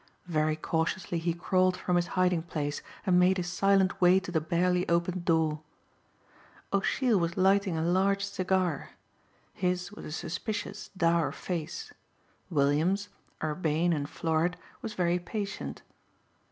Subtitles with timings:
[0.25, 4.41] Very cautiously he crawled from his hiding place and made his silent way to the
[4.41, 5.61] barely opened door.
[6.73, 8.93] O'Sheill was lighting a large cigar.
[9.53, 11.93] His was a suspicious, dour face.
[12.49, 13.09] Williams,
[13.43, 15.83] urbane and florid, was very patient.